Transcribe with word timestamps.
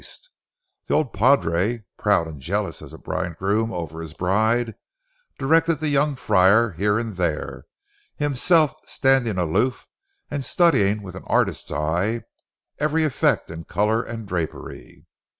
The 0.87 0.95
old 0.95 1.13
padre, 1.13 1.83
proud 1.99 2.27
and 2.27 2.41
jealous 2.41 2.81
as 2.81 2.91
a 2.91 2.97
bridegroom 2.97 3.71
over 3.71 4.01
his 4.01 4.15
bride, 4.15 4.73
directed 5.37 5.75
the 5.75 5.89
young 5.89 6.15
friar 6.15 6.71
here 6.71 6.97
and 6.97 7.17
there, 7.17 7.67
himself 8.15 8.73
standing 8.87 9.37
aloof 9.37 9.87
and 10.31 10.43
studying 10.43 11.03
with 11.03 11.13
an 11.13 11.25
artist's 11.27 11.71
eye 11.71 12.23
every 12.79 13.03
effect 13.03 13.51
in 13.51 13.65
color 13.65 14.01
and 14.01 14.27
drapery. 14.27 15.05